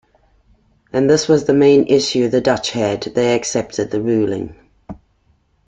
As 0.91 1.07
this 1.07 1.27
was 1.27 1.45
the 1.45 1.53
main 1.53 1.85
issue 1.85 2.27
the 2.27 2.41
Dutch 2.41 2.71
had, 2.71 3.03
they 3.03 3.35
accepted 3.35 3.91
the 3.91 4.01
ruling. 4.01 4.55